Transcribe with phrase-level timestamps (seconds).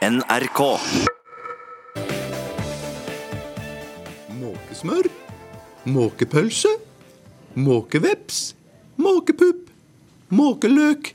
[0.00, 0.60] NRK.
[4.40, 5.08] Måkesmør,
[5.92, 6.70] måkepølse,
[7.60, 8.38] måkeveps,
[8.96, 9.66] måkepupp,
[10.32, 11.10] måkeløk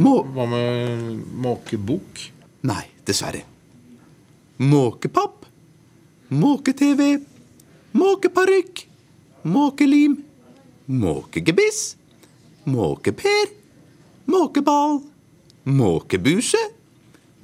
[0.00, 0.14] Må...
[0.32, 2.22] Hva med måkebok?
[2.64, 3.42] Nei, dessverre.
[4.64, 5.44] Måkepapp,
[6.32, 7.18] måke-TV,
[8.00, 8.86] måkeparykk,
[9.44, 10.16] måkelim,
[10.88, 11.82] måkegebiss,
[12.64, 13.52] måkeper,
[14.24, 15.02] måkeball,
[15.68, 16.64] måkebuse,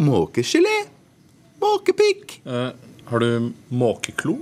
[0.02, 0.76] måkegelé,
[1.62, 2.40] måkepikk.
[2.46, 2.68] Eh,
[3.04, 4.38] har du måkeklo?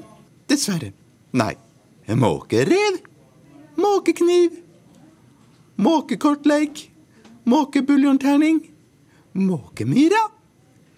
[0.49, 0.93] Dessverre.
[1.33, 1.55] Nei.
[2.07, 2.99] Måkerev.
[3.77, 4.51] Måkekniv.
[5.77, 6.91] Måkekortleik.
[7.45, 8.61] Måkebuljonterning.
[9.33, 10.23] Måkemyra.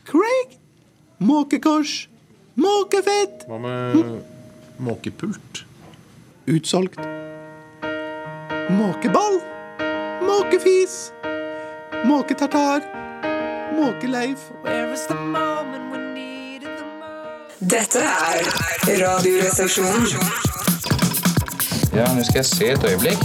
[0.05, 0.59] Craig.
[1.19, 2.09] Måkekors.
[2.55, 3.45] Måkefett.
[3.49, 4.23] Hva med
[4.79, 5.65] måkepult?
[6.47, 6.99] Utsolgt.
[8.71, 9.39] Måkeball.
[10.27, 11.13] Måkefis.
[12.05, 13.02] Måketartar.
[13.77, 14.51] Måkeleif.
[17.63, 18.49] Dette er
[19.03, 20.07] Radioresepsjonen.
[21.93, 23.25] Ja, nå skal jeg se et øyeblikk.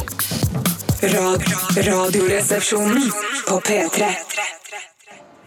[1.14, 1.44] Rad
[1.88, 3.12] radioresepsjonen
[3.48, 4.10] på P3.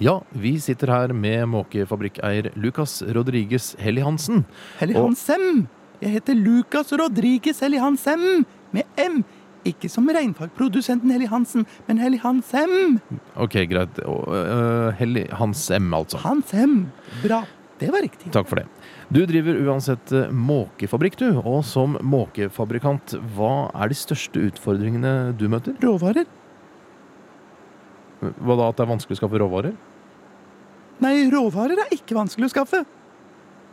[0.00, 4.46] Ja, vi sitter her med måkefabrikkeier Lukas Rodriguez Helly Hansen.
[4.80, 5.66] Helly Hansem.
[6.00, 8.46] Jeg heter Lukas Rodriguez Helly Hansem.
[8.72, 9.24] Med M.
[9.68, 12.98] Ikke som regnfagprodusenten Helly Hansen, men Helly Hansem.
[13.36, 13.98] Ok, greit.
[14.00, 16.20] Øh, Helly Hans M, altså.
[16.24, 16.86] Hansem.
[17.22, 17.42] Bra.
[17.80, 18.28] Det var riktig.
[18.32, 18.66] Takk for det.
[19.12, 21.28] Du driver uansett eh, måkefabrikk, du.
[21.40, 25.76] Og som måkefabrikant, hva er de største utfordringene du møter?
[25.84, 26.28] Råvarer?
[28.20, 29.76] Hva da, at det er vanskelig å skaffe råvarer?
[31.00, 32.82] Nei, råvarer er ikke vanskelig å skaffe.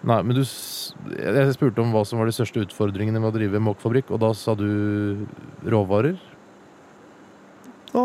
[0.06, 3.60] Nei, men du Jeg spurte om hva som var de største utfordringene med å drive
[3.64, 5.26] måkefabrikk, og da sa du
[5.66, 6.20] råvarer?
[7.92, 8.04] Da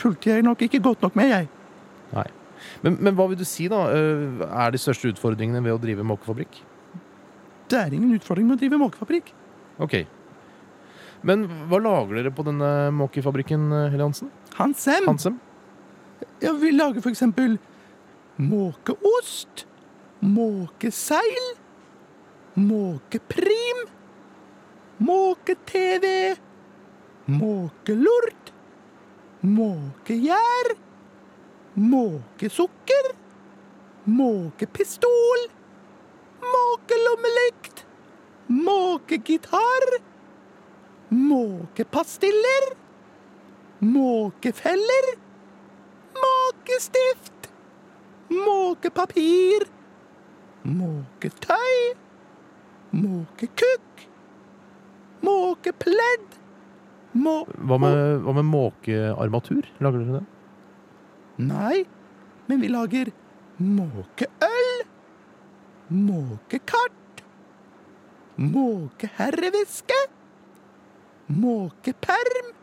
[0.00, 1.48] fulgte jeg nok ikke godt nok med, jeg.
[2.14, 2.26] Nei.
[2.84, 3.82] Men, men hva vil du si, da?
[3.92, 6.62] eh, Er de største utfordringene ved å drive måkefabrikk?
[7.70, 9.30] Det er ingen utfordring med å drive måkefabrikk.
[9.80, 10.00] Ok.
[11.26, 14.30] Men hva lager dere på denne måkefabrikken, Helle Hansen?
[14.56, 15.06] Hansem.
[15.06, 15.36] Hansem?
[16.40, 17.58] Ja, vi lager for eksempel
[18.40, 19.66] måkeost,
[20.20, 21.44] måkeseil,
[22.54, 23.78] måkeprim,
[24.98, 26.36] måke-TV,
[27.26, 28.52] måkelort,
[29.40, 30.74] måkegjær,
[31.74, 33.10] måkesukker,
[34.04, 35.46] måkepistol,
[36.52, 37.86] måkelommelykt,
[38.48, 39.88] måkegitar,
[41.08, 42.70] måkepastiller,
[43.80, 45.16] måkefeller,
[46.70, 47.50] Måkestift.
[48.28, 49.79] Måkepapir.
[50.64, 51.94] Måketøy.
[52.92, 54.04] Måkekukk.
[55.22, 56.36] Måkepledd.
[57.12, 57.40] Må...
[57.66, 59.66] Hva med, hva med måkearmatur?
[59.82, 60.26] Lager dere det?
[61.40, 61.84] Nei,
[62.50, 63.10] men vi lager
[63.58, 64.70] måkeøl.
[65.90, 67.24] Måkekart.
[68.40, 69.98] Måkeherreviske.
[71.40, 72.54] Måkeperm.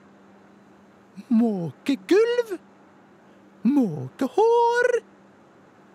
[1.29, 2.57] Måkegulv.
[3.67, 4.91] Måkehår.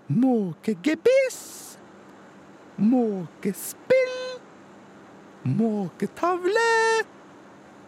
[0.09, 1.72] Måkegebiss.
[2.77, 4.41] Måkespill.
[5.43, 7.05] Måketavle.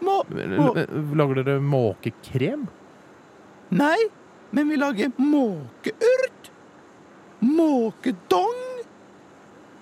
[0.00, 0.22] Må...
[0.28, 0.74] må
[1.16, 2.66] Lager dere måkekrem?
[3.72, 3.98] Nei,
[4.50, 6.50] men vi lager måkeurt.
[7.40, 8.62] Måkedong.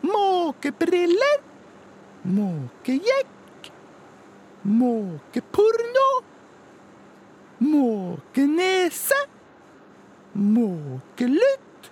[0.01, 1.39] Måkebriller.
[2.23, 3.73] Måkejekk.
[4.63, 6.09] Måkeporno.
[7.61, 9.19] Måkenese.
[10.33, 11.91] Måkelutt.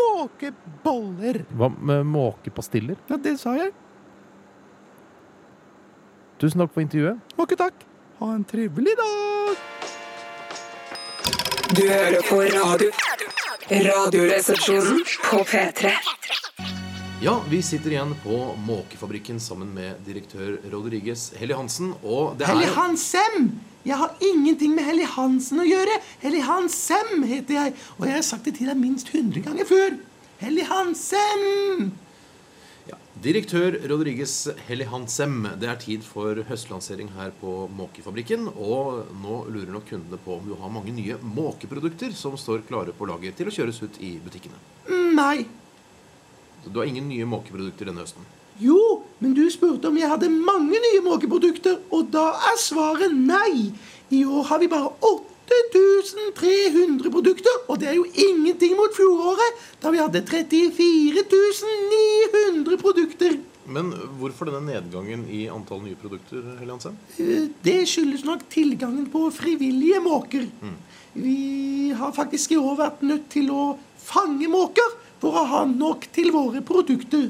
[0.00, 1.44] Måkeboller.
[1.52, 2.96] Hva med måkepastiller?
[3.10, 3.72] Ja, det sa jeg.
[6.40, 7.36] Tusen takk for intervjuet.
[7.36, 7.84] Måke takk.
[8.20, 9.56] Ha en trivelig dag.
[11.76, 12.90] Du hører på radio.
[13.70, 15.92] Radioresepsjonen på P3.
[17.22, 21.90] Ja, vi sitter igjen på Måkefabrikken sammen med direktør Rodriguez Helly Hansen.
[22.00, 23.50] Og det Helly er Hansem!
[23.84, 25.98] Jeg har ingenting med Helly Hansen å gjøre.
[26.22, 30.00] Helly Hansem heter jeg, og jeg har sagt det til deg minst 100 ganger før.
[30.40, 31.92] Helly Hansem!
[32.88, 34.38] ja, Direktør Rodriguez
[34.70, 38.48] Helly Hansem, det er tid for høstlansering her på Måkefabrikken.
[38.56, 42.96] Og nå lurer nok kundene på om du har mange nye måkeprodukter som står klare
[42.96, 44.56] på lager til å kjøres ut i butikkene.
[45.12, 45.44] Nei.
[46.66, 48.24] Du har ingen nye måkeprodukter denne høsten.
[48.60, 48.80] Jo,
[49.20, 53.72] men du spurte om jeg hadde mange nye måkeprodukter, og da er svaret nei.
[54.12, 59.90] I år har vi bare 8300 produkter, og det er jo ingenting mot fjoråret, da
[59.94, 63.38] vi hadde 34 900 produkter.
[63.70, 66.72] Men hvorfor denne nedgangen i antall nye produkter, Helly
[67.18, 70.46] Eh, Det skyldes nok tilgangen på frivillige måker.
[71.14, 74.82] Vi har faktisk i år vært nødt til å fange måker
[75.20, 77.28] for å ha nok til våre produkter.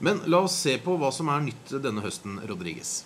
[0.00, 3.00] Men la oss se på hva som er nytt denne høsten, Rodriges.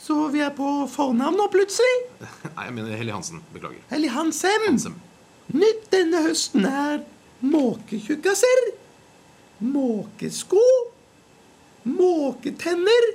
[0.00, 1.96] Så vi er på fornavn nå, plutselig.
[2.56, 3.42] Nei, jeg mener Helly Hansen.
[3.54, 3.80] Beklager.
[3.94, 4.66] Eller Hansen.
[4.66, 4.98] Hansen.
[5.50, 7.00] Nytt denne høsten er
[7.40, 8.60] måketjukkaser,
[9.64, 10.62] måkesko,
[11.88, 13.08] måketenner,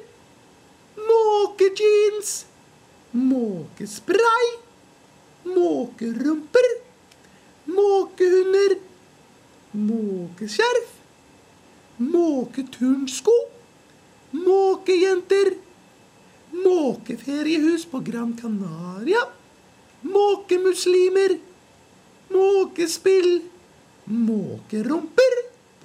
[0.98, 2.34] måkejeans,
[3.14, 4.50] måkespray,
[5.46, 6.70] måkerumper,
[7.70, 8.78] måkehunder,
[9.76, 10.92] måkeskjerf,
[11.98, 13.36] måketurnsko,
[14.32, 15.54] måkejenter,
[16.56, 19.22] måkeferiehus på Gran Canaria,
[20.02, 21.38] måkemuslimer,
[22.30, 23.42] måkespill,
[24.06, 25.36] måkerumper.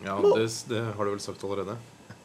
[0.05, 1.77] Ja, Må- det, det har du vel sagt allerede.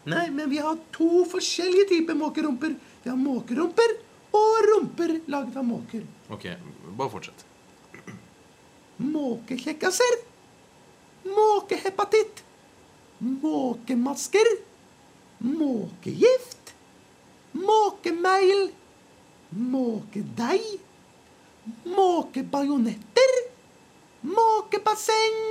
[0.06, 2.76] Nei, men vi har to forskjellige typer måkerumper.
[3.04, 3.96] Vi har måkerumper
[4.36, 6.04] og rumper laget av måker.
[6.30, 6.46] Ok,
[6.98, 7.46] bare fortsett.
[8.98, 10.20] Måkekjekkaser,
[11.26, 12.44] måkehepatitt,
[13.20, 14.50] måkemasker,
[15.40, 16.74] måkegift,
[17.54, 18.70] måkemeil,
[19.50, 20.66] måkedeig,
[21.86, 23.36] måkebajonetter,
[24.22, 25.42] måkebasseng,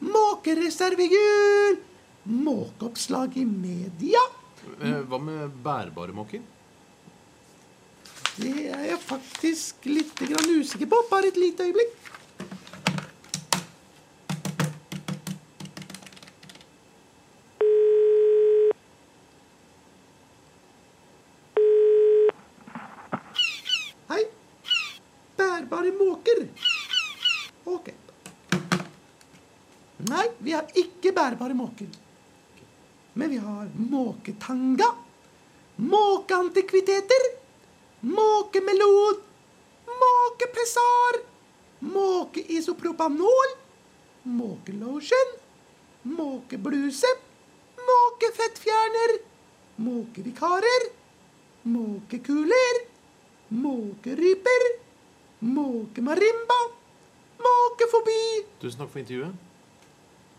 [0.00, 1.78] måkereservehjul,
[2.24, 4.22] måkeoppslag i media.
[4.80, 6.42] Eh, Hva med bærbare måker?
[8.36, 10.98] Det er jeg faktisk litt grann usikker på.
[11.10, 11.94] Bare et lite øyeblikk.
[25.86, 26.48] Bærbare måker.
[27.64, 27.88] Ok.
[30.08, 31.86] Nei, vi har ikke bærbare måker.
[33.14, 34.88] Men vi har måketanga,
[35.76, 37.28] måkeantikviteter,
[38.02, 39.20] måkemelod,
[40.02, 41.20] måkepessar,
[41.80, 43.54] måkeisopropanol,
[44.24, 45.36] måkelotion,
[46.02, 47.12] måkebluse,
[47.90, 49.14] måkefettfjerner,
[49.76, 50.90] måkevikarer,
[51.64, 52.82] måkekuler,
[53.50, 54.85] måkeryper,
[55.40, 56.58] måkemarimba,
[57.46, 58.20] måkefobi.
[58.60, 59.34] Tusen takk for intervjuet.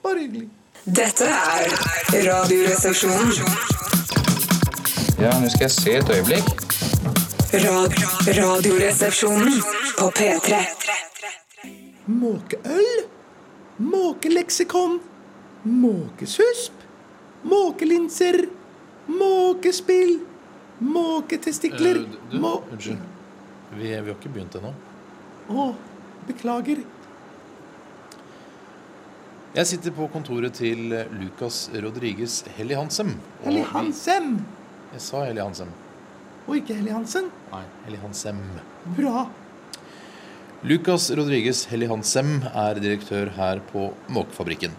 [0.04, 0.50] Bare hyggelig.
[0.86, 1.68] Dette er
[2.28, 3.32] Radioresepsjonen.
[5.20, 6.48] Ja, nå skal jeg se et øyeblikk.
[7.64, 7.94] Rad
[8.38, 9.62] radioresepsjonen
[9.98, 10.60] på P3.
[12.08, 12.90] Måkeøl,
[13.80, 15.00] måkeleksikon,
[15.64, 16.74] måkesusp,
[17.44, 18.46] måkelinser,
[19.08, 20.20] måkespill,
[20.80, 22.54] måketestikler Eh, du, må...
[22.72, 22.98] unnskyld.
[23.74, 24.72] Vi, vi har ikke begynt ennå.
[25.48, 25.72] Å,
[26.28, 26.82] beklager.
[29.58, 33.16] Jeg sitter på kontoret til Lucas Rodriges Helly Hansem.
[33.46, 34.34] Helly Hansem,
[34.94, 35.72] Jeg sa Helly Hansem.
[36.48, 37.26] og ikke Helly Hansen.
[37.52, 38.38] Nei, Helly Hansem.
[38.96, 39.26] Bra.
[40.64, 44.72] Lucas Rodriges Helly Hansem er direktør her på Måkefabrikken.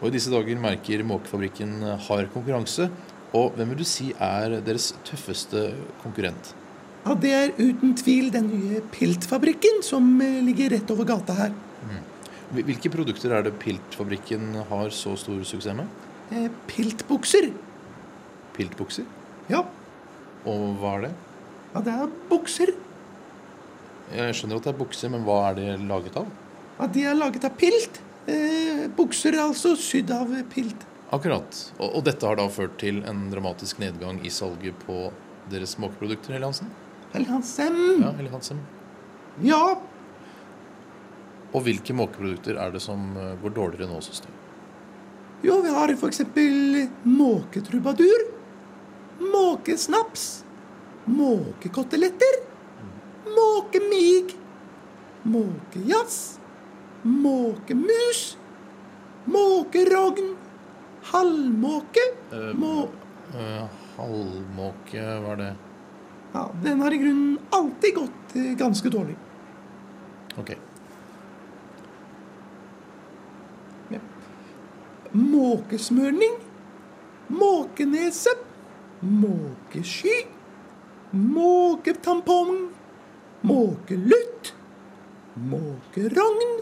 [0.00, 2.90] Og i disse dager merker Måkefabrikken hard konkurranse.
[3.34, 5.72] Og hvem vil du si er deres tøffeste
[6.02, 6.54] konkurrent?
[7.06, 11.54] Ja, det er uten tvil den nye Piltfabrikken som eh, ligger rett over gata her.
[12.52, 15.88] Hvil- Hvilke produkter er det Piltfabrikken har så stor suksess med?
[16.32, 17.50] Eh, Piltbukser.
[18.56, 19.04] Piltbukser?
[19.48, 19.62] Ja,
[20.48, 21.14] Og hva er det?
[21.74, 22.70] ja, det er bukser.
[24.14, 26.28] Jeg skjønner at det er bukser, men hva er det laget av?
[26.78, 28.00] Ja, de er laget av pilt.
[28.28, 30.84] Eh, bukser er altså sydd av pilt.
[31.12, 31.58] Akkurat.
[31.78, 35.10] Og, og dette har da ført til en dramatisk nedgang i salget på
[35.52, 36.36] deres måkeprodukter,
[37.12, 38.02] Helly Hansen?
[38.02, 38.60] Ja, Helly.
[39.40, 39.78] Ja,
[41.56, 44.32] Og hvilke måkeprodukter er det som eh, går dårligere nå, du?
[45.46, 48.24] Jo, vi har eksempel måketrubadur,
[49.22, 50.26] måkesnaps,
[51.08, 52.40] måkekoteletter,
[53.32, 54.34] måkemig,
[55.24, 56.18] måkejazz,
[57.06, 58.22] måkemus,
[59.30, 60.34] måkerogn,
[61.14, 62.04] halvmåke,
[62.58, 62.74] Må...
[63.32, 65.50] Uh, uh, halvmåke, hva er det?
[66.32, 69.16] Ja, den har i grunnen alltid gått eh, ganske dårlig.
[70.36, 70.56] Ok.
[75.12, 76.34] Måkesmørning,
[77.32, 78.34] måkenese,
[79.00, 80.26] måkesky,
[81.10, 82.68] måketampong,
[83.40, 84.52] måkelutt,
[85.34, 86.60] måkerogn,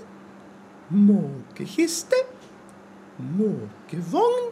[0.88, 2.22] måkekiste,
[3.18, 4.50] måkevogn,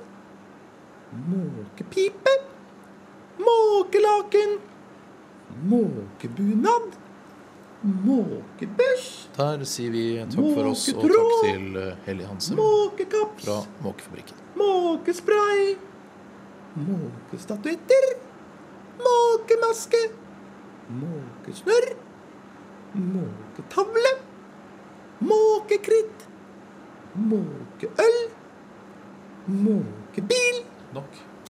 [1.30, 2.34] måkepipe,
[3.38, 4.58] måkelaken,
[5.62, 6.94] måkebunad.
[7.84, 13.44] Måkebørs Der sier vi takk for oss, og takk til eh, Helly Hansen Måkekaps.
[13.44, 14.38] fra Måkefabrikken.
[14.56, 15.74] Måkespray.
[16.76, 18.06] Måkestatuetter.
[19.04, 20.00] Måkemaske.
[21.02, 21.90] Måkesnørr.
[22.94, 24.14] Måketavle.
[25.20, 26.24] Måkekritt.
[27.14, 28.18] Måkeøl.
[29.46, 30.64] Måkebil.
[30.94, 31.20] Nok.